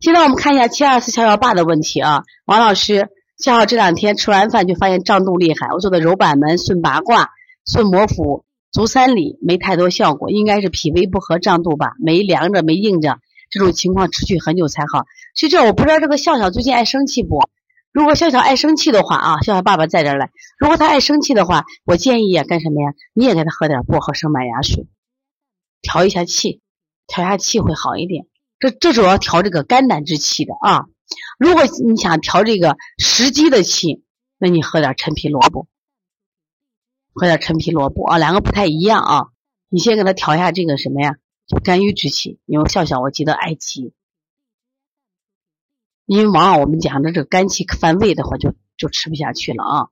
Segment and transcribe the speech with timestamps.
[0.00, 7.30] 现在我们看一下七二四小小爸的问题啊，王老师，下号这两天吃完饭就发现胀肚厉害，我做的揉板门、顺八卦、
[7.66, 11.94] 顺摩腹、足三里没太多效果，应该是脾胃不和胀肚吧？
[11.98, 13.18] 没凉着，没硬着，
[13.50, 15.04] 这种情况持续很久才好。
[15.34, 17.48] 其实我不知道这个笑笑最近爱生气不？
[17.90, 20.30] 如果笑笑爱生气的话啊，笑笑爸爸在这儿来。
[20.60, 22.92] 如果他爱生气的话，我建议啊干什么呀？
[23.14, 24.86] 你也给他喝点薄荷生麦芽水，
[25.82, 26.60] 调一下气，
[27.08, 28.26] 调一下气会好一点。
[28.58, 30.86] 这这主要调这个肝胆之气的啊。
[31.38, 34.04] 如果你想调这个食积的气，
[34.38, 35.68] 那你喝点陈皮萝卜，
[37.12, 39.26] 喝点陈皮萝卜啊，两个不太一样啊。
[39.68, 41.16] 你先给他调一下这个什么呀？
[41.46, 42.38] 就肝郁之气。
[42.44, 43.92] 因为笑笑我记得爱急，
[46.04, 49.88] 因为往往我们讲的这个肝气犯胃的话，就就吃不下去了啊。